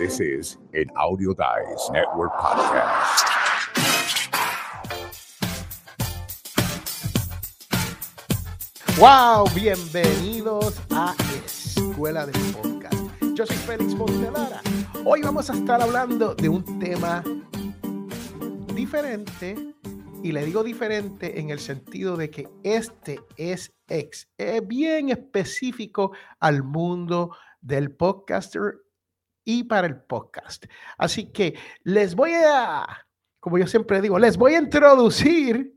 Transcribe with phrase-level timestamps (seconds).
[0.00, 3.20] This is an Audio Guys Network podcast.
[8.96, 12.96] Wow, bienvenidos a Escuela del Podcast.
[13.34, 14.62] Yo soy Félix Montelara.
[15.04, 17.22] Hoy vamos a estar hablando de un tema
[18.74, 19.54] diferente
[20.22, 26.12] y le digo diferente en el sentido de que este es ex, es bien específico
[26.38, 28.76] al mundo del podcaster
[29.50, 30.66] y para el podcast.
[30.96, 32.86] Así que les voy a,
[33.40, 35.74] como yo siempre digo, les voy a introducir,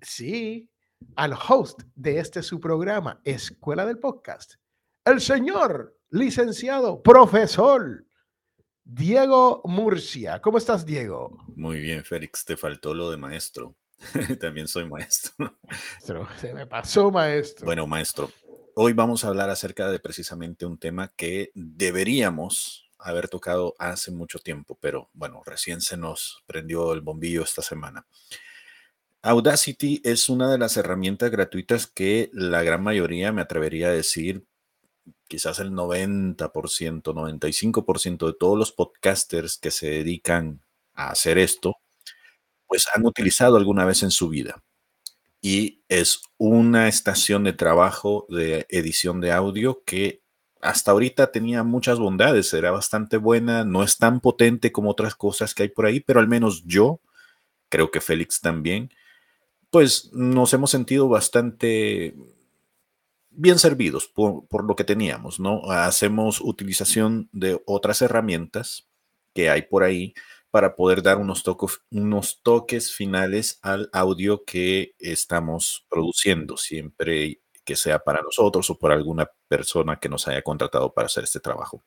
[0.00, 0.68] sí,
[1.14, 4.54] al host de este su programa, Escuela del Podcast,
[5.04, 8.04] el señor licenciado, profesor
[8.82, 10.40] Diego Murcia.
[10.40, 11.38] ¿Cómo estás, Diego?
[11.54, 12.44] Muy bien, Félix.
[12.44, 13.76] Te faltó lo de maestro.
[14.40, 15.56] También soy maestro.
[16.00, 17.64] Se me pasó, maestro.
[17.64, 18.30] Bueno, maestro,
[18.74, 24.38] hoy vamos a hablar acerca de precisamente un tema que deberíamos haber tocado hace mucho
[24.38, 28.06] tiempo, pero bueno, recién se nos prendió el bombillo esta semana.
[29.22, 34.44] Audacity es una de las herramientas gratuitas que la gran mayoría, me atrevería a decir,
[35.28, 36.36] quizás el 90%,
[37.02, 40.60] 95% de todos los podcasters que se dedican
[40.94, 41.76] a hacer esto,
[42.66, 44.62] pues han utilizado alguna vez en su vida
[45.42, 50.22] y es una estación de trabajo de edición de audio que
[50.62, 55.52] hasta ahorita tenía muchas bondades, era bastante buena, no es tan potente como otras cosas
[55.52, 57.00] que hay por ahí, pero al menos yo,
[57.68, 58.90] creo que Félix también,
[59.70, 62.14] pues nos hemos sentido bastante
[63.30, 65.68] bien servidos por, por lo que teníamos, ¿no?
[65.68, 68.86] Hacemos utilización de otras herramientas
[69.34, 70.14] que hay por ahí
[70.52, 71.42] para poder dar unos,
[72.42, 79.30] toques finales al audio que estamos produciendo, siempre que sea para nosotros o por alguna
[79.48, 81.82] persona que nos haya contratado para hacer este trabajo.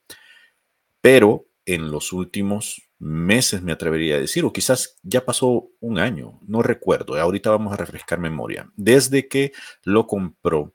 [0.99, 6.39] Pero en los últimos meses, me atrevería a decir, o quizás ya pasó un año,
[6.41, 9.51] no recuerdo, ahorita vamos a refrescar memoria, desde que
[9.83, 10.73] lo compró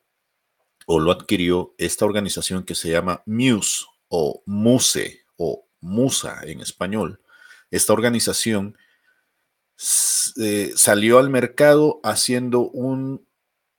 [0.86, 7.20] o lo adquirió esta organización que se llama Muse o Muse o Musa en español,
[7.70, 8.76] esta organización
[10.36, 13.26] eh, salió al mercado haciendo un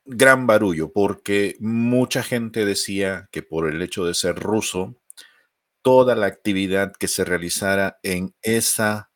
[0.06, 4.96] gran barullo porque mucha gente decía que por el hecho de ser ruso,
[5.82, 9.12] toda la actividad que se realizara en esa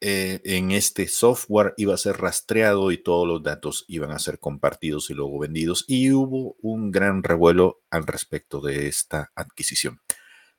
[0.00, 4.38] eh, en este software iba a ser rastreado y todos los datos iban a ser
[4.38, 10.00] compartidos y luego vendidos y hubo un gran revuelo al respecto de esta adquisición.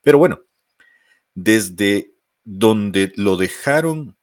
[0.01, 0.41] Pero bueno,
[1.35, 2.13] desde
[2.51, 4.17] donde lo dejaron,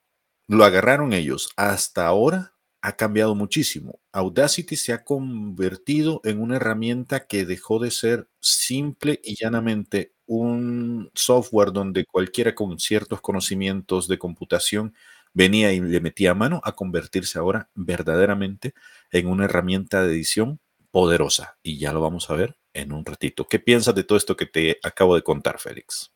[0.49, 4.01] lo agarraron ellos hasta ahora, ha cambiado muchísimo.
[4.11, 11.09] Audacity se ha convertido en una herramienta que dejó de ser simple y llanamente un
[11.13, 14.93] software donde cualquiera con ciertos conocimientos de computación
[15.33, 18.73] venía y le metía mano a convertirse ahora verdaderamente
[19.09, 20.59] en una herramienta de edición
[20.91, 21.57] poderosa.
[21.63, 23.47] Y ya lo vamos a ver en un ratito.
[23.47, 26.11] ¿Qué piensas de todo esto que te acabo de contar, Félix?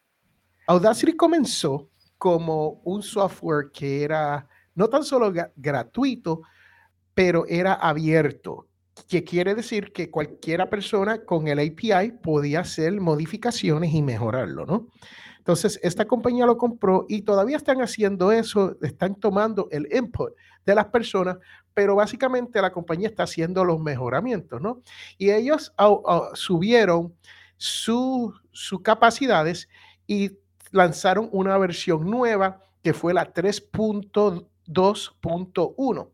[0.67, 1.90] Audacity comenzó
[2.21, 6.43] como un software que era no tan solo gratuito,
[7.15, 8.67] pero era abierto,
[9.09, 14.89] que quiere decir que cualquiera persona con el API podía hacer modificaciones y mejorarlo, ¿no?
[15.39, 20.33] Entonces, esta compañía lo compró y todavía están haciendo eso, están tomando el input
[20.63, 21.37] de las personas,
[21.73, 24.83] pero básicamente la compañía está haciendo los mejoramientos, ¿no?
[25.17, 25.73] Y ellos
[26.35, 27.15] subieron
[27.57, 28.31] sus
[28.83, 29.67] capacidades
[30.05, 30.37] y
[30.71, 36.09] lanzaron una versión nueva que fue la 3.2.1.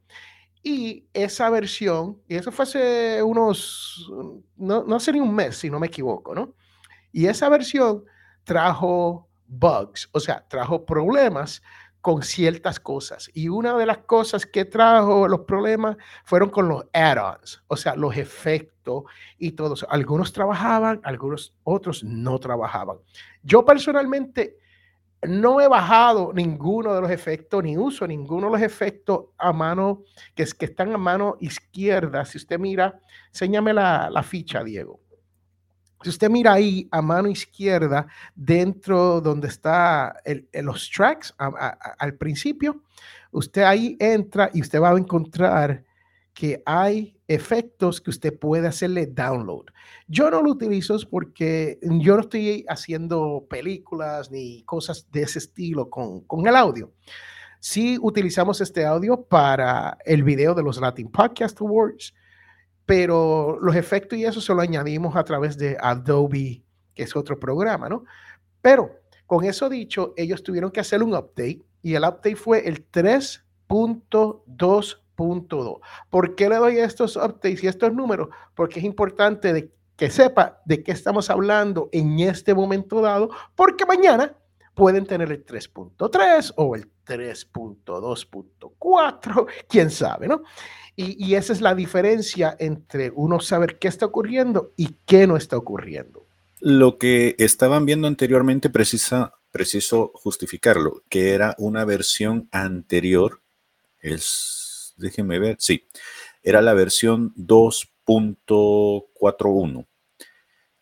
[0.64, 4.12] Y esa versión, y eso fue hace unos,
[4.58, 6.54] no, no hace ni un mes, si no me equivoco, ¿no?
[7.12, 8.04] Y esa versión
[8.44, 11.64] trajo bugs, o sea, trajo problemas
[12.08, 13.30] con ciertas cosas.
[13.34, 17.98] Y una de las cosas que trajo los problemas fueron con los add-ons, o sea,
[17.98, 19.04] los efectos
[19.38, 19.86] y todos.
[19.90, 23.00] Algunos trabajaban, algunos otros no trabajaban.
[23.44, 24.56] Yo personalmente
[25.22, 30.04] no he bajado ninguno de los efectos, ni uso ninguno de los efectos a mano,
[30.34, 32.24] que, es, que están a mano izquierda.
[32.24, 33.02] Si usted mira,
[33.34, 35.02] enséñame la, ficha, Diego.
[36.04, 40.16] Si usted mira ahí a mano izquierda, dentro donde está
[40.54, 42.84] los tracks al principio,
[43.32, 45.84] usted ahí entra y usted va a encontrar
[46.38, 49.66] que hay efectos que usted puede hacerle download.
[50.08, 55.90] Yo no lo utilizo porque yo no estoy haciendo películas ni cosas de ese estilo
[55.90, 56.92] con, con el audio.
[57.60, 62.14] Sí utilizamos este audio para el video de los Latin Podcast Awards,
[62.88, 66.64] pero los efectos y eso se lo añadimos a través de Adobe,
[66.96, 68.06] que es otro programa, ¿no?
[68.62, 68.90] Pero
[69.28, 75.80] Con eso dicho, ellos tuvieron que hacer un update y el update fue el 3.2.2.
[76.10, 78.30] ¿Por qué le doy estos updates y estos números?
[78.56, 83.86] Porque es importante de que sepa de qué estamos hablando en este momento dado, porque
[83.86, 84.34] mañana
[84.76, 90.44] pueden tener el 3.3 o el 3.2.4, quién sabe, ¿no?
[91.00, 95.56] Y, esa es la diferencia entre uno saber qué está ocurriendo y qué no está
[95.56, 96.26] ocurriendo.
[96.60, 103.44] Lo que estaban viendo anteriormente precisa, preciso justificarlo, que era una versión anterior,
[104.00, 105.88] es, déjenme ver, sí,
[106.42, 109.86] era la versión 2.41,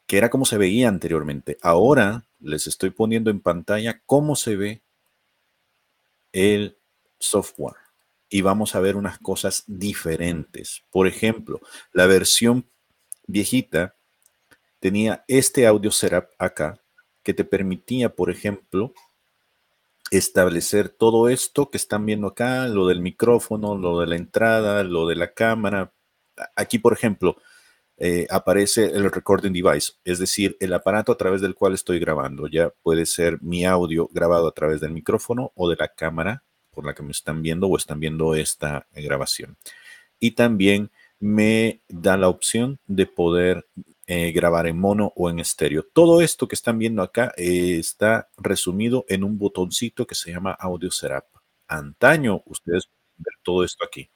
[0.07, 1.57] que era como se veía anteriormente.
[1.61, 4.84] Ahora les estoy poniendo en pantalla cómo se ve
[6.35, 6.77] el
[7.17, 7.77] software
[8.29, 10.83] y vamos a ver unas cosas diferentes.
[10.91, 11.61] Por ejemplo,
[11.93, 12.69] la versión
[13.25, 13.95] viejita
[14.81, 16.81] tenía este audio setup acá
[17.23, 18.93] que te permitía, por ejemplo,
[20.11, 25.07] establecer todo esto que están viendo acá, lo del micrófono, lo de la entrada, lo
[25.07, 25.93] de la cámara.
[26.57, 27.37] Aquí, por ejemplo,
[27.97, 32.47] eh, aparece el recording device, es decir, el aparato a través del cual estoy grabando.
[32.47, 36.85] Ya puede ser mi audio grabado a través del micrófono o de la cámara por
[36.85, 39.57] la que me están viendo o están viendo esta grabación.
[40.19, 43.65] Y también me da la opción de poder
[44.07, 45.85] eh, grabar en mono o en estéreo.
[45.93, 50.51] Todo esto que están viendo acá eh, está resumido en un botoncito que se llama
[50.51, 51.25] Audio Setup.
[51.67, 54.09] Antaño, ustedes ver todo esto aquí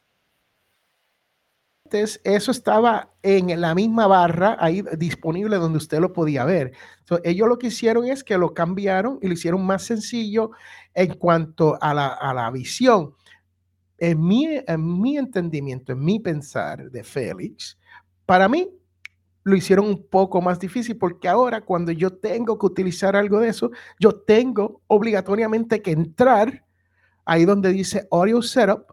[1.93, 6.71] eso estaba en la misma barra ahí disponible donde usted lo podía ver.
[7.23, 10.51] ellos lo que hicieron es que lo cambiaron y lo hicieron más sencillo
[10.93, 13.13] en cuanto a la, visión.
[13.97, 17.77] En mi, en mi entendimiento, en mi pensar de Félix,
[18.25, 18.69] para mí
[19.43, 23.49] lo hicieron un poco más difícil porque ahora cuando yo tengo que utilizar algo de
[23.49, 26.65] eso, yo tengo obligatoriamente que entrar
[27.25, 28.85] ahí donde dice Audio Setup,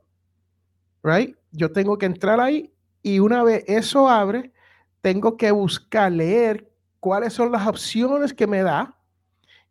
[1.02, 1.36] right?
[1.52, 2.72] Yo tengo que entrar ahí
[3.06, 4.50] y una vez eso abre,
[5.00, 6.68] tengo que buscar, leer
[6.98, 8.98] cuáles son las opciones que me da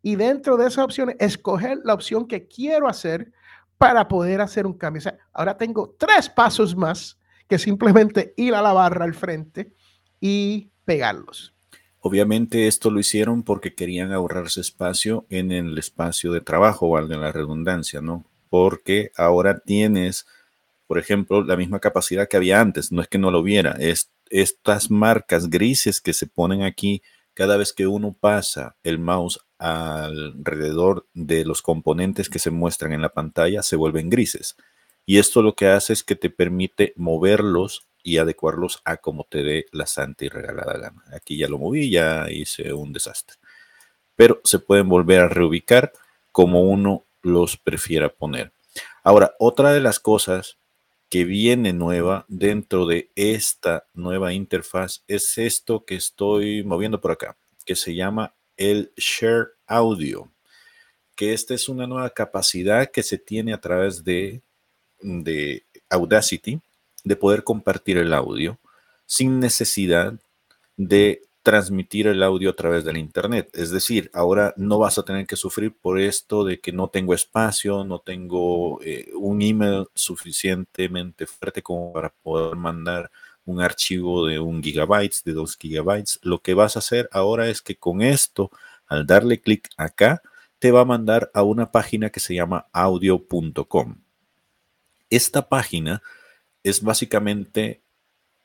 [0.00, 3.30] y dentro de esas opciones escoger la opción que quiero hacer
[3.76, 5.00] para poder hacer un cambio.
[5.00, 9.70] O sea, ahora tengo tres pasos más que simplemente ir a la barra al frente
[10.18, 11.54] y pegarlos.
[11.98, 17.32] Obviamente esto lo hicieron porque querían ahorrarse espacio en el espacio de trabajo, valga la
[17.32, 18.24] redundancia, ¿no?
[18.48, 20.24] Porque ahora tienes
[20.86, 22.92] por ejemplo, la misma capacidad que había antes.
[22.92, 27.02] No es que no lo viera, es estas marcas grises que se ponen aquí
[27.34, 33.02] cada vez que uno pasa el mouse alrededor de los componentes que se muestran en
[33.02, 34.56] la pantalla, se vuelven grises.
[35.04, 39.42] Y esto lo que hace es que te permite moverlos y adecuarlos a como te
[39.42, 41.04] dé la santa y regalada gana.
[41.12, 43.36] Aquí ya lo moví, ya hice un desastre.
[44.14, 45.92] Pero se pueden volver a reubicar
[46.32, 48.52] como uno los prefiera poner.
[49.02, 50.58] Ahora, otra de las cosas
[51.08, 57.36] que viene nueva dentro de esta nueva interfaz es esto que estoy moviendo por acá,
[57.64, 60.30] que se llama el Share Audio,
[61.14, 64.42] que esta es una nueva capacidad que se tiene a través de,
[65.00, 66.60] de Audacity
[67.04, 68.58] de poder compartir el audio
[69.06, 70.18] sin necesidad
[70.76, 73.50] de transmitir el audio a través del Internet.
[73.52, 77.14] Es decir, ahora no vas a tener que sufrir por esto de que no tengo
[77.14, 83.12] espacio, no tengo eh, un email suficientemente fuerte como para poder mandar
[83.44, 86.18] un archivo de un gigabytes, de dos gigabytes.
[86.22, 88.50] Lo que vas a hacer ahora es que con esto,
[88.88, 90.22] al darle clic acá,
[90.58, 93.98] te va a mandar a una página que se llama audio.com.
[95.10, 96.02] Esta página
[96.64, 97.82] es básicamente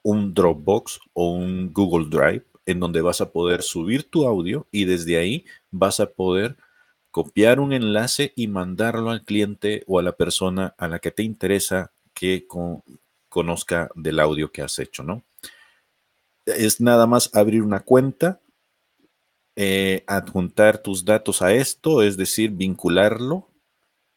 [0.03, 4.85] un Dropbox o un Google Drive en donde vas a poder subir tu audio y
[4.85, 6.57] desde ahí vas a poder
[7.11, 11.23] copiar un enlace y mandarlo al cliente o a la persona a la que te
[11.23, 12.47] interesa que
[13.29, 15.23] conozca del audio que has hecho, ¿no?
[16.45, 18.39] Es nada más abrir una cuenta,
[19.55, 23.49] eh, adjuntar tus datos a esto, es decir, vincularlo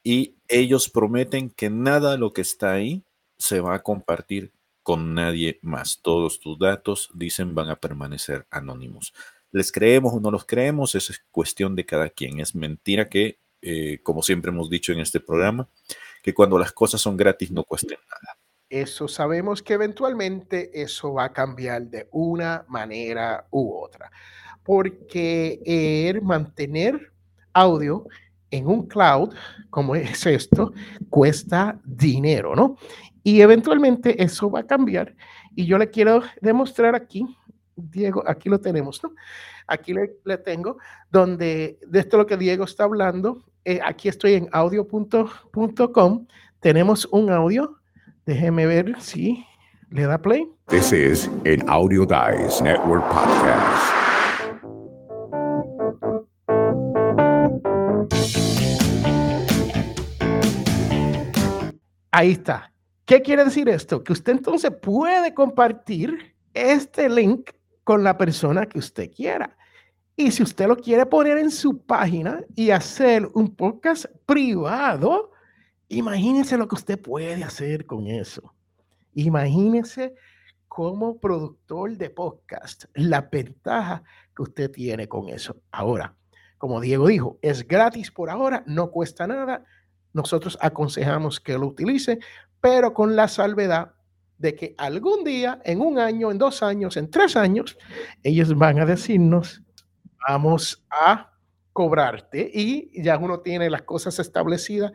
[0.02, 3.02] y ellos prometen que nada de lo que está ahí
[3.36, 4.52] se va a compartir
[4.84, 6.00] con nadie más.
[6.00, 9.12] Todos tus datos, dicen, van a permanecer anónimos.
[9.50, 10.94] ¿Les creemos o no los creemos?
[10.94, 12.38] Es cuestión de cada quien.
[12.38, 15.68] Es mentira que, eh, como siempre hemos dicho en este programa,
[16.22, 18.38] que cuando las cosas son gratis no cuesten nada.
[18.68, 24.10] Eso sabemos que eventualmente eso va a cambiar de una manera u otra.
[24.62, 27.12] Porque el mantener
[27.54, 28.06] audio
[28.50, 29.34] en un cloud
[29.70, 30.72] como es esto
[31.10, 32.76] cuesta dinero, ¿no?
[33.22, 35.14] Y eventualmente eso va a cambiar.
[35.54, 37.26] Y yo le quiero demostrar aquí
[37.76, 39.12] Diego, aquí lo tenemos, ¿no?
[39.66, 40.78] Aquí le, tengo,
[41.10, 46.26] donde de esto lo que Diego está hablando, eh, aquí estoy en audio.com,
[46.60, 47.78] tenemos un audio,
[48.26, 49.44] déjeme ver si
[49.90, 50.46] le da play.
[50.68, 54.03] This is an Audio Guys Network podcast.
[62.16, 62.72] Ahí está.
[63.04, 64.04] ¿Qué quiere decir esto?
[64.04, 67.50] Que usted entonces puede compartir este link
[67.82, 69.56] con la persona que usted quiera.
[70.14, 75.32] Y si usted lo quiere poner en su página y hacer un podcast privado,
[75.88, 78.54] imagínese lo que usted puede hacer con eso.
[79.14, 80.14] Imagínese
[80.68, 84.04] como productor de podcast la ventaja
[84.36, 85.56] que usted tiene con eso.
[85.72, 86.14] Ahora,
[86.58, 89.64] como Diego dijo, es gratis por ahora, no cuesta nada.
[90.14, 92.18] Nosotros aconsejamos que lo utilice,
[92.60, 93.92] pero con la salvedad
[94.38, 97.76] de que algún día, en un año, en dos años, en tres años,
[98.22, 99.62] ellos van a decirnos,
[100.26, 101.32] vamos a
[101.72, 104.92] cobrarte y ya uno tiene las cosas establecidas,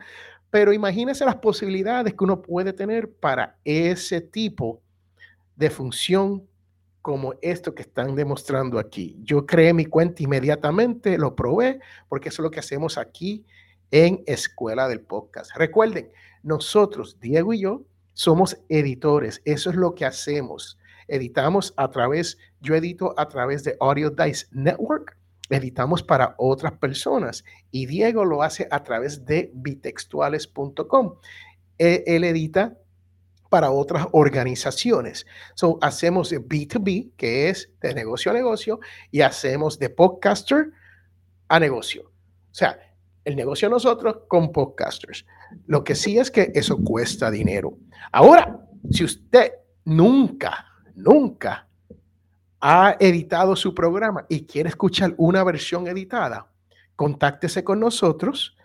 [0.50, 4.82] pero imagínese las posibilidades que uno puede tener para ese tipo
[5.54, 6.48] de función
[7.02, 9.18] como esto que están demostrando aquí.
[9.22, 13.44] Yo creé mi cuenta inmediatamente, lo probé, porque eso es lo que hacemos aquí
[13.90, 15.50] en Escuela del Podcast.
[15.56, 16.10] Recuerden,
[16.42, 17.82] nosotros, Diego y yo,
[18.14, 19.42] somos editores.
[19.44, 20.78] Eso es lo que hacemos.
[21.08, 25.16] Editamos a través, yo edito a través de Audio Dice Network
[25.50, 31.16] editamos para otras personas y Diego lo hace a través de bitextuales.com.
[31.78, 32.78] E, él, edita
[33.48, 35.26] para otras organizaciones.
[35.54, 38.78] So, hacemos de B2B, que es de negocio a negocio,
[39.10, 40.70] y hacemos de podcaster
[41.48, 42.04] a negocio.
[42.04, 42.78] O sea,
[43.36, 45.26] negocio nosotros con podcasters.
[45.66, 47.76] Lo que sí es que eso cuesta dinero.
[48.12, 49.52] Ahora, si usted
[49.84, 51.68] nunca, nunca
[52.60, 56.50] ha editado su programa y quiere escuchar una versión editada,
[56.96, 58.56] contáctese con nosotros,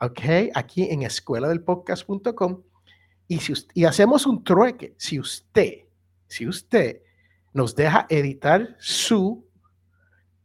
[0.00, 0.50] ¿ok?
[0.54, 2.62] Aquí en escuela del podcast.com
[3.28, 4.94] y, si y hacemos un trueque.
[4.96, 5.84] Si usted,
[6.26, 7.02] si usted
[7.52, 9.46] nos deja editar su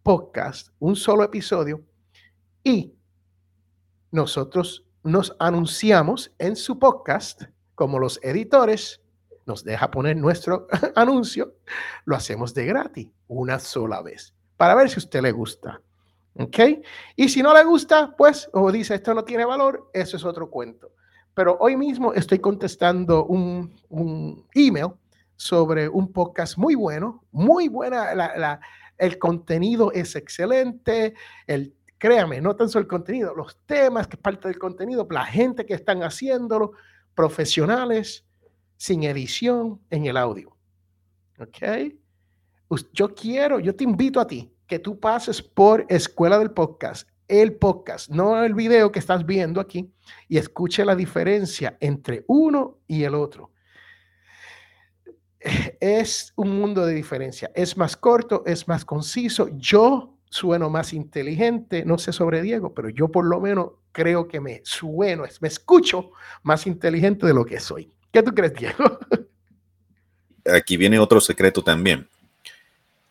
[0.03, 1.83] podcast, un solo episodio,
[2.63, 2.96] y
[4.11, 7.43] nosotros nos anunciamos en su podcast
[7.75, 9.01] como los editores,
[9.45, 11.55] nos deja poner nuestro anuncio,
[12.05, 15.81] lo hacemos de gratis una sola vez para ver si usted le gusta.
[16.39, 16.59] ¿Ok?
[17.15, 20.49] Y si no le gusta, pues, o dice esto no tiene valor, eso es otro
[20.49, 20.91] cuento.
[21.33, 24.93] Pero hoy mismo estoy contestando un, un email
[25.35, 28.59] sobre un podcast muy bueno, muy buena, la,
[28.97, 31.13] el contenido es excelente,
[31.45, 35.25] el, créame, no tan solo el contenido, los temas que es parte del contenido, la
[35.25, 36.73] gente que están haciéndolo,
[37.15, 38.25] profesionales,
[38.77, 40.55] sin edición en el audio.
[41.39, 41.93] ¿Ok?
[42.93, 47.55] Yo quiero, yo te invito a ti que tú pases por Escuela del Podcast, el
[47.55, 49.91] podcast, no el video que estás viendo aquí,
[50.27, 53.51] y escuche la diferencia entre uno y el otro.
[55.79, 57.51] Es un mundo de diferencia.
[57.55, 59.47] Es más corto, es más conciso.
[59.53, 64.39] Yo sueno más inteligente, no sé sobre Diego, pero yo por lo menos creo que
[64.39, 66.11] me sueno, me escucho
[66.43, 67.91] más inteligente de lo que soy.
[68.11, 68.99] ¿Qué tú crees, Diego?
[70.45, 72.07] Aquí viene otro secreto también.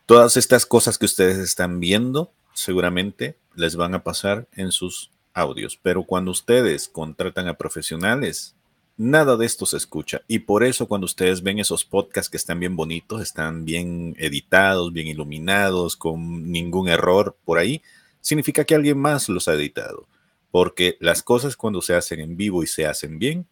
[0.05, 5.77] Todas estas cosas que ustedes están viendo, seguramente les van a pasar en sus audios,
[5.81, 8.55] pero cuando ustedes contratan a profesionales,
[8.97, 10.23] nada de esto se escucha.
[10.27, 14.91] Y por eso cuando ustedes ven esos podcasts que están bien bonitos, están bien editados,
[14.91, 17.81] bien iluminados, con ningún error por ahí,
[18.19, 20.07] significa que alguien más los ha editado.
[20.51, 23.47] Porque las cosas cuando se hacen en vivo y se hacen bien,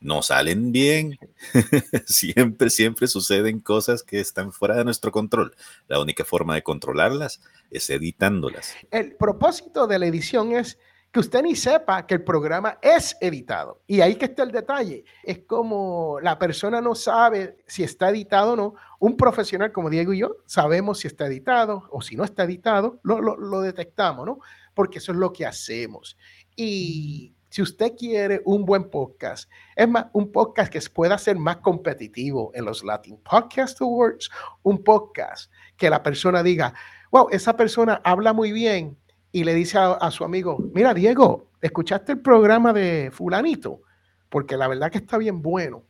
[0.00, 1.18] no salen bien.
[2.06, 5.54] siempre, siempre suceden cosas que están fuera de nuestro control.
[5.86, 8.74] La única forma de controlarlas es editándolas.
[8.90, 10.78] El propósito de la edición es
[11.12, 13.82] que usted ni sepa que el programa es editado.
[13.86, 15.04] Y ahí que está el detalle.
[15.24, 18.74] Es como la persona no sabe si está editado o no.
[19.00, 23.00] Un profesional como Diego y yo sabemos si está editado o si no está editado,
[23.02, 24.38] lo, lo, detectamos, ¿no?
[24.74, 26.16] Porque eso es lo que hacemos.
[26.54, 31.56] Y si usted quiere un buen podcast, es más, un podcast que pueda ser más
[31.56, 34.30] competitivo en los Latin Podcast Awards,
[34.62, 36.72] un podcast que la persona diga,
[37.10, 38.96] wow, esa persona habla muy bien
[39.32, 43.82] y le dice a, su amigo, mira, Diego, ¿escuchaste el programa de fulanito?
[44.28, 45.84] Porque la verdad que está bien bueno.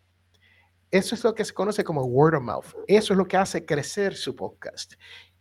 [0.91, 2.67] Eso es lo que se conoce como word of mouth.
[2.87, 4.95] Eso es lo que hace crecer su podcast.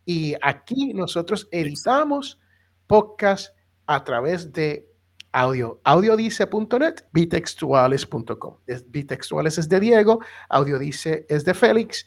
[0.04, 2.38] Y aquí nosotros editamos
[2.86, 3.54] podcast
[3.86, 4.88] a través de
[5.32, 5.80] audio.
[5.84, 8.56] Audiodice.net, bitextuales.com.
[8.86, 12.06] Bitextuales es de Diego, Audiodice es de Félix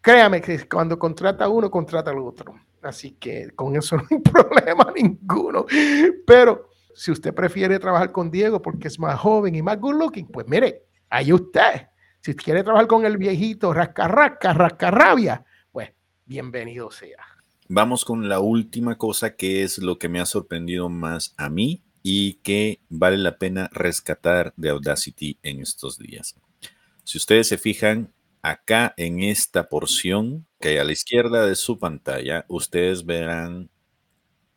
[0.00, 2.54] créame que cuando contrata uno, contrata al otro.
[2.82, 5.66] Así que con eso no hay problema ninguno.
[6.26, 10.26] Pero si usted prefiere trabajar con Diego porque es más joven y más good looking,
[10.26, 11.88] pues mire, ahí usted.
[12.20, 15.90] Si quiere trabajar con el viejito rasca, rasca, rasca rabia, pues
[16.26, 17.24] bienvenido sea.
[17.68, 21.82] Vamos con la última cosa que es lo que me ha sorprendido más a mí
[22.02, 26.34] y que vale la pena rescatar de Audacity en estos días.
[27.04, 31.78] Si ustedes se fijan acá en esta porción que hay a la izquierda de su
[31.78, 33.70] pantalla, ustedes verán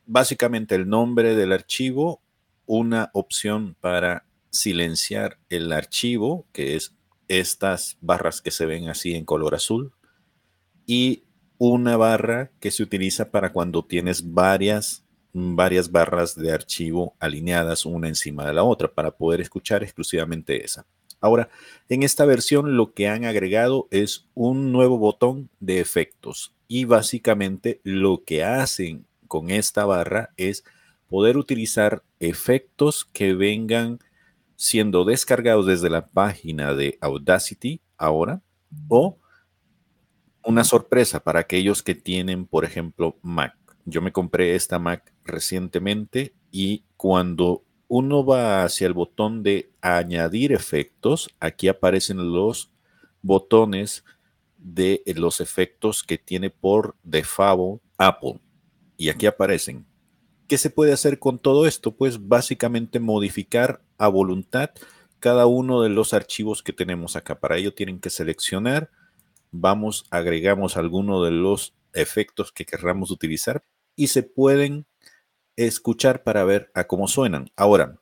[0.05, 2.21] básicamente el nombre del archivo,
[2.65, 6.95] una opción para silenciar el archivo, que es
[7.27, 9.93] estas barras que se ven así en color azul,
[10.85, 11.23] y
[11.57, 18.07] una barra que se utiliza para cuando tienes varias, varias barras de archivo alineadas una
[18.09, 20.85] encima de la otra para poder escuchar exclusivamente esa.
[21.24, 21.48] Ahora,
[21.88, 27.80] en esta versión lo que han agregado es un nuevo botón de efectos y básicamente
[27.86, 30.65] lo que hacen con esta barra es
[31.08, 34.00] poder utilizar efectos que vengan
[34.58, 38.42] siendo descargados desde la página de Audacity ahora
[38.89, 39.18] o
[40.44, 43.56] una sorpresa para aquellos que tienen, por ejemplo, Mac.
[43.86, 47.63] Yo me compré esta Mac recientemente y cuando
[47.95, 52.71] uno va hacia el botón de añadir efectos, aquí aparecen los
[53.21, 54.03] botones
[54.57, 58.39] de los efectos que tiene por default Apple
[58.97, 59.85] y aquí aparecen.
[60.47, 61.95] ¿Qué se puede hacer con todo esto?
[61.95, 64.71] Pues básicamente modificar a voluntad
[65.19, 67.39] cada uno de los archivos que tenemos acá.
[67.39, 68.89] Para ello tienen que seleccionar,
[69.51, 73.63] vamos, agregamos alguno de los efectos que querramos utilizar
[73.95, 74.88] y se pueden
[75.55, 77.51] escuchar para ver a cómo suenan.
[77.55, 78.00] Ahora,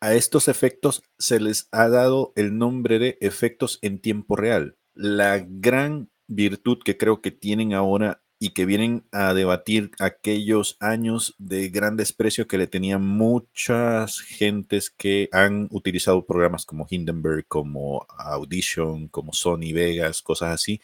[0.00, 4.76] a estos efectos se les ha dado el nombre de efectos en tiempo real.
[4.94, 11.34] La gran virtud que creo que tienen ahora y que vienen a debatir aquellos años
[11.38, 18.06] de gran desprecio que le tenían muchas gentes que han utilizado programas como Hindenburg, como
[18.18, 20.80] Audition, como Sony Vegas, cosas así,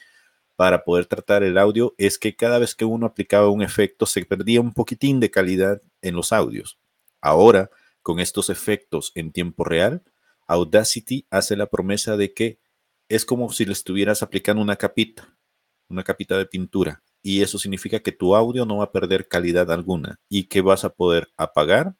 [0.62, 4.25] para poder tratar el audio, es que cada vez que uno aplicaba un efecto se
[4.25, 6.79] perdía un poquitín de calidad en los audios.
[7.20, 7.68] Ahora,
[8.01, 10.05] con estos efectos en tiempo real,
[10.46, 12.61] Audacity hace la promesa de que
[13.09, 15.37] es como si le estuvieras aplicando una capita,
[15.88, 19.68] una capita de pintura y eso significa que tu audio no va a perder calidad
[19.72, 21.96] alguna y que vas a poder apagar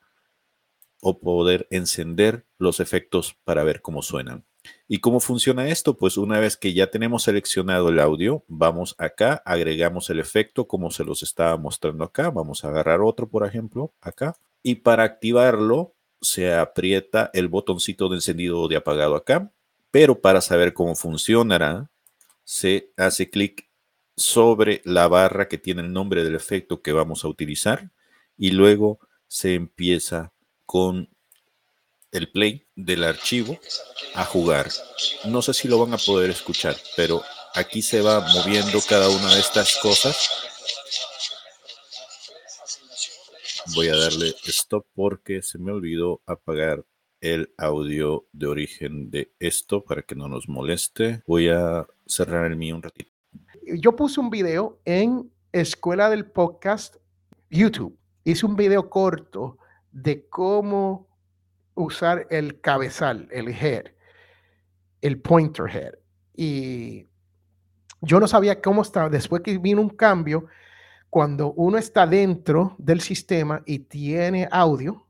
[1.01, 4.44] o poder encender los efectos para ver cómo suenan.
[4.88, 5.96] ¿Y cómo funciona esto?
[5.96, 10.90] Pues una vez que ya tenemos seleccionado el audio, vamos acá, agregamos el efecto como
[10.90, 12.31] se los estaba mostrando acá.
[12.31, 14.37] Vamos a agarrar otro, por ejemplo, acá.
[14.62, 19.51] Y para activarlo, se aprieta el botoncito de encendido o de apagado acá.
[19.90, 21.90] Pero para saber cómo funcionará,
[22.44, 23.68] se hace clic
[24.16, 27.90] sobre la barra que tiene el nombre del efecto que vamos a utilizar
[28.37, 30.33] y luego se empieza
[30.66, 31.09] con
[32.12, 33.59] el play del archivo
[34.14, 34.68] a jugar.
[35.25, 37.22] No sé si lo van a poder escuchar, pero
[37.55, 40.31] aquí se va moviendo cada una de estas cosas.
[43.75, 46.85] Voy a darle stop porque se me olvidó apagar
[47.20, 51.22] el audio de origen de esto para que no nos moleste.
[51.27, 53.12] Voy a cerrar el mío un ratito
[53.66, 56.96] yo puse un video en Escuela del Podcast
[57.51, 57.98] YouTube.
[58.25, 59.59] Hice un video corto
[59.90, 61.09] de cómo
[61.75, 63.87] usar el cabezal, el head,
[65.01, 65.95] el pointer head.
[66.35, 67.07] Y
[68.01, 69.09] yo no sabía cómo estaba.
[69.09, 70.47] Después que vino un cambio,
[71.11, 75.07] cuando uno está dentro del sistema y tiene audio,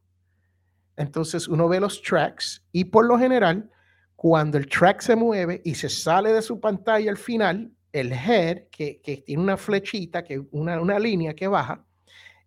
[0.97, 3.71] entonces uno ve los tracks y por lo general,
[4.17, 8.65] cuando el track se mueve y se sale de su pantalla al final, el head,
[8.71, 11.85] que, tiene una flechita, que una, una, línea que baja,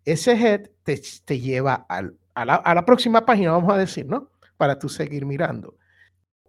[0.04, 1.86] ese head te, te lleva
[2.36, 4.30] a, la, a, la, próxima página, vamos a decir, ¿no?
[4.58, 5.78] Para tú seguir mirando.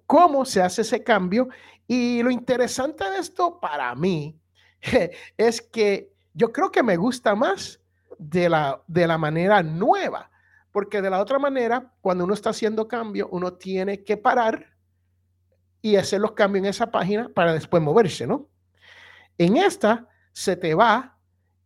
[0.05, 1.47] ¿Cómo se hace ese cambio?
[1.87, 4.37] Y lo interesante de esto para mí
[5.37, 7.79] es que yo creo que me gusta más
[8.19, 10.29] de la, de la manera nueva,
[10.73, 14.73] porque de la otra manera, cuando uno está haciendo cambio, uno tiene que parar
[15.81, 18.49] y hacer los cambios en esa página para después moverse, ¿no?
[19.37, 21.17] En esta se te va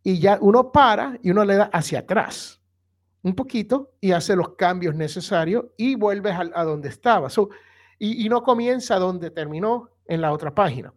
[0.04, 2.61] y ya uno para y uno le da hacia atrás
[3.22, 7.28] un poquito y hace los cambios necesarios y vuelves a, donde estaba.
[7.98, 10.92] y, no comienza donde terminó en la otra página.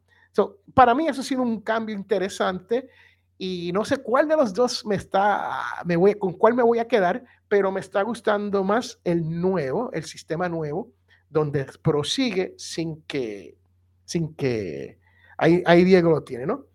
[0.73, 2.89] para mí eso ha sido un cambio interesante
[3.38, 6.79] y no sé cuál de los dos me está, me voy, con cuál me voy
[6.79, 10.91] a quedar, pero me está gustando más el nuevo, el sistema nuevo,
[11.29, 13.57] donde prosigue sin que,
[14.05, 14.99] sin que
[15.38, 16.65] Ahí, Diego lo tiene, ¿no?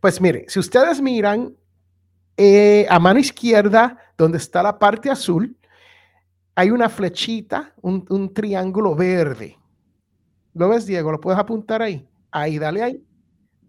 [0.00, 1.56] Pues mire, si ustedes miran
[2.36, 5.56] eh, a mano izquierda, donde está la parte azul,
[6.54, 9.58] hay una flechita, un, un triángulo verde.
[10.54, 11.10] ¿Lo ves, Diego?
[11.10, 12.08] ¿Lo puedes apuntar ahí?
[12.30, 13.04] Ahí, dale ahí,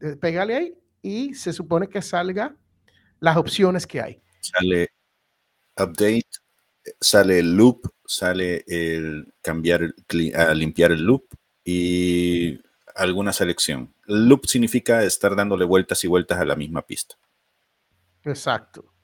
[0.01, 2.55] eh, pégale ahí y se supone que salga
[3.19, 4.21] las opciones que hay.
[4.41, 4.89] Sale
[5.77, 6.29] update,
[6.99, 9.93] sale el loop, sale el cambiar,
[10.53, 11.25] limpiar el loop
[11.63, 12.60] y
[12.95, 13.93] alguna selección.
[14.05, 17.15] loop significa estar dándole vueltas y vueltas a la misma pista.
[18.23, 18.94] Exacto.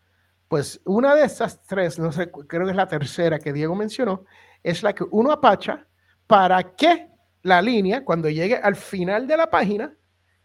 [0.52, 4.26] Pues una de estas tres, no sé, creo que es la tercera que Diego mencionó,
[4.62, 5.88] es la que uno apacha
[6.28, 7.08] para que
[7.42, 9.96] la línea, cuando llegue al final de la página,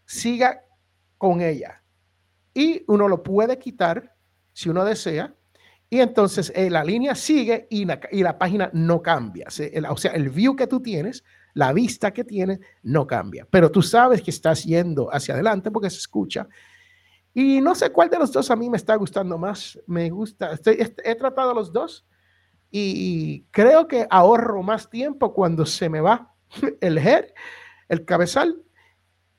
[0.05, 0.61] siga
[1.17, 1.83] con ella.
[2.53, 4.15] Y uno lo puede quitar
[4.53, 5.35] si uno desea.
[5.89, 9.47] Y entonces eh, la línea sigue y la, página no cambia.
[9.89, 13.45] o sea, el view que tú tienes, la vista que tienes, no cambia.
[13.51, 16.47] Pero tú sabes que estás yendo hacia adelante porque se escucha
[17.39, 19.79] y no sé cuál de los dos a mí me está gustando más.
[19.85, 22.03] Me gusta, estoy, he, tratado los dos
[22.71, 26.33] y creo que ahorro más tiempo cuando se me va
[26.81, 27.25] el head,
[27.89, 28.59] el cabezal,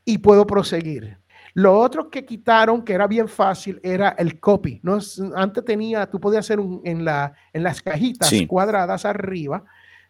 [0.05, 1.19] y puedo proseguir.
[1.55, 4.79] Lo otro que quitaron, que era bien fácil, era el copy.
[4.85, 5.01] ¿no?
[5.35, 9.65] Antes tenía, tú podías hacer un, en, la, en las cajitas cuadradas arriba,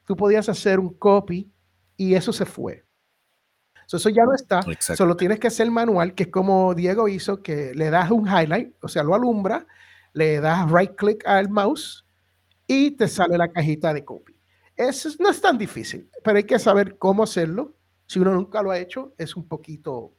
[0.05, 1.51] tú podías hacer un copy
[1.97, 2.85] y eso se fue
[3.97, 4.61] eso ya no está.
[4.81, 8.75] Solo tienes que hacer manual, que es como Diego hizo, que le das un highlight,
[8.83, 9.67] o sea, lo alumbra,
[10.13, 12.05] le das right click al mouse
[12.67, 14.39] y te sale la cajita de copy.
[14.77, 17.75] Eso no es tan difícil, pero hay que saber cómo hacerlo.
[18.07, 20.13] Si uno nunca lo ha hecho, es un poquito,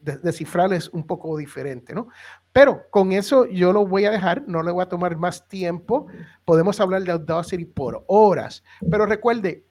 [0.00, 2.08] descifrar es un poco diferente, ¿no?
[2.52, 6.06] Pero con eso yo lo voy a dejar, no le voy a tomar más tiempo.
[6.44, 9.64] Podemos hablar de Audacity por horas, pero recuerde,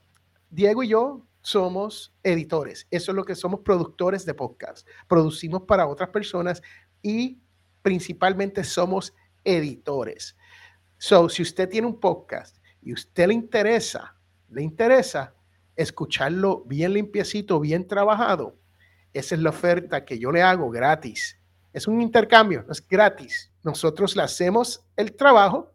[0.49, 2.87] Diego y yo somos editores.
[2.89, 4.87] Eso es lo que somos productores de podcast.
[5.07, 6.63] Producimos para otras personas
[7.03, 7.37] y
[7.83, 10.35] principalmente somos editores.
[10.97, 14.15] So, si usted tiene un podcast y usted le interesa,
[14.49, 15.35] le interesa
[15.75, 18.57] escucharlo bien limpiecito, bien trabajado,
[19.13, 21.39] esa es la oferta que yo le hago gratis.
[21.73, 23.51] Es un intercambio, es gratis.
[23.61, 25.74] Nosotros le hacemos el trabajo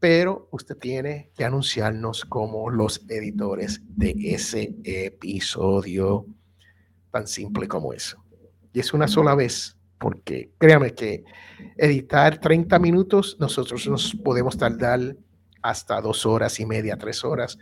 [0.00, 6.26] pero usted tiene que anunciarnos como los editores de ese episodio
[7.12, 8.16] tan simple como eso.
[8.72, 11.24] Y es una sola vez, porque créame que
[11.76, 15.16] editar 30 minutos, nosotros nos podemos tardar
[15.62, 17.58] hasta dos horas y media, tres horas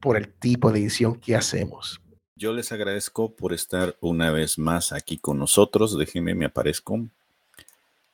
[0.00, 2.00] por el tipo de edición que hacemos.
[2.34, 5.96] Yo les agradezco por estar una vez más aquí con nosotros.
[5.96, 7.08] Déjenme, me aparezco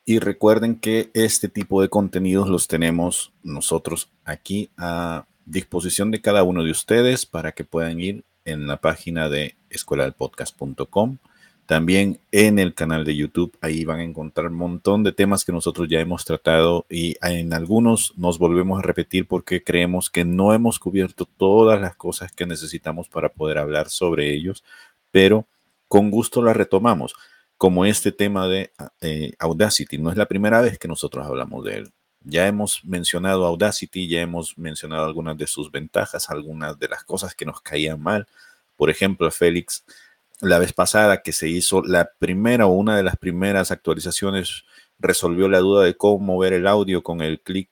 [0.05, 6.43] y recuerden que este tipo de contenidos los tenemos nosotros aquí a disposición de cada
[6.43, 11.17] uno de ustedes para que puedan ir en la página de escueladelpodcast.com.
[11.65, 15.53] También en el canal de YouTube, ahí van a encontrar un montón de temas que
[15.53, 20.53] nosotros ya hemos tratado y en algunos nos volvemos a repetir porque creemos que no
[20.53, 24.65] hemos cubierto todas las cosas que necesitamos para poder hablar sobre ellos,
[25.11, 25.47] pero
[25.87, 27.15] con gusto las retomamos
[27.57, 29.97] como este tema de eh, Audacity.
[29.97, 31.93] No es la primera vez que nosotros hablamos de él.
[32.21, 37.35] Ya hemos mencionado Audacity, ya hemos mencionado algunas de sus ventajas, algunas de las cosas
[37.35, 38.27] que nos caían mal.
[38.75, 39.83] Por ejemplo, Félix,
[40.39, 44.63] la vez pasada que se hizo la primera o una de las primeras actualizaciones,
[44.99, 47.69] resolvió la duda de cómo mover el audio con el clic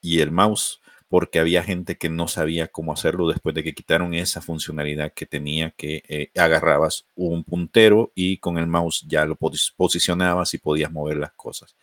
[0.00, 0.81] y el mouse
[1.12, 5.26] porque había gente que no sabía cómo hacerlo después de que quitaron esa funcionalidad que
[5.26, 10.90] tenía que eh, agarrabas un puntero y con el mouse ya lo posicionabas y podías
[10.90, 11.76] mover las cosas.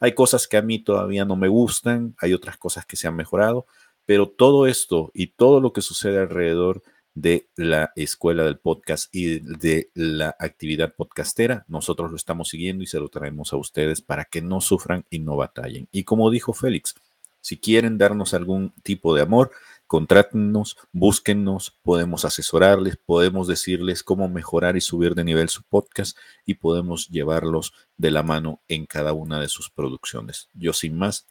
[0.00, 3.14] Hay cosas que a mí todavía no me gustan, hay otras cosas que se han
[3.14, 3.66] mejorado,
[4.04, 6.82] pero todo esto y todo lo que sucede alrededor
[7.14, 12.88] de la escuela del podcast y de la actividad podcastera, nosotros lo estamos siguiendo y
[12.88, 15.86] se lo traemos a ustedes para que no sufran y no batallen.
[15.92, 16.96] Y como dijo Félix,
[17.42, 19.50] si quieren darnos algún tipo de amor,
[19.86, 26.54] contrátenos, búsquennos, podemos asesorarles, podemos decirles cómo mejorar y subir de nivel su podcast y
[26.54, 30.48] podemos llevarlos de la mano en cada una de sus producciones.
[30.54, 31.26] Yo sin más,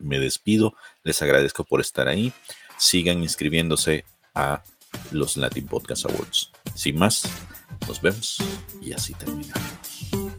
[0.00, 2.32] me despido, les agradezco por estar ahí,
[2.76, 4.64] sigan inscribiéndose a
[5.12, 6.50] los Latin Podcast Awards.
[6.74, 7.22] Sin más,
[7.86, 8.38] nos vemos
[8.80, 10.31] y así terminamos.